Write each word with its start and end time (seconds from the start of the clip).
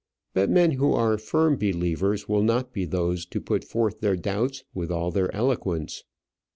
But 0.33 0.49
men 0.49 0.71
who 0.71 0.93
are 0.93 1.19
firm 1.19 1.57
believers 1.57 2.27
will 2.27 2.41
not 2.41 2.73
be 2.73 2.85
those 2.85 3.23
to 3.27 3.39
put 3.39 3.63
forth 3.63 3.99
their 3.99 4.15
doubts 4.15 4.63
with 4.73 4.89
all 4.89 5.11
their 5.11 5.31
eloquence. 5.31 6.05